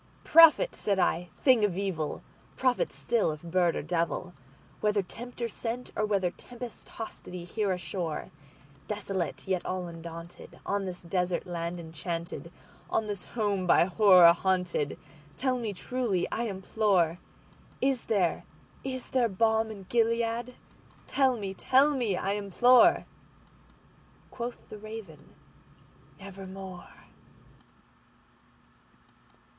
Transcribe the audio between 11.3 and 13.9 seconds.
land enchanted—On this home by